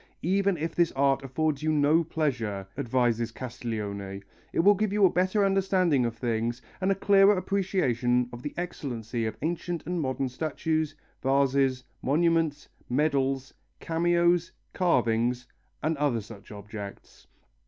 "Even 0.23 0.57
if 0.57 0.73
this 0.73 0.91
art 0.93 1.21
affords 1.23 1.61
you 1.61 1.71
no 1.71 2.03
pleasure," 2.03 2.67
advises 2.75 3.31
Castiglione, 3.31 4.23
"it 4.51 4.61
will 4.61 4.73
give 4.73 4.91
you 4.91 5.05
a 5.05 5.11
better 5.11 5.45
understanding 5.45 6.07
of 6.07 6.17
things, 6.17 6.59
and 6.81 6.91
a 6.91 6.95
clearer 6.95 7.37
appreciation 7.37 8.27
of 8.33 8.41
the 8.41 8.55
excellency 8.57 9.27
of 9.27 9.37
ancient 9.43 9.85
and 9.85 10.01
modern 10.01 10.27
statues, 10.27 10.95
vases, 11.21 11.83
monuments, 12.01 12.67
medals, 12.89 13.53
cameos, 13.79 14.51
carvings, 14.73 15.45
and 15.83 15.95
other 15.97 16.21
such 16.21 16.51
objects." 16.51 17.27